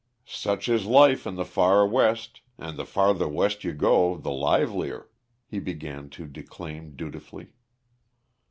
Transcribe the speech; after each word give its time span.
"Such 0.25 0.67
is 0.67 0.87
life 0.87 1.27
in 1.27 1.35
the 1.35 1.45
far 1.45 1.85
West 1.85 2.41
and 2.57 2.75
the 2.75 2.87
farther 2.87 3.27
West 3.27 3.63
you 3.63 3.71
go, 3.71 4.17
the 4.17 4.31
livelier" 4.31 5.09
he 5.51 5.59
began 5.59 6.09
to 6.09 6.25
declaim 6.25 6.95
dutifully. 6.95 7.53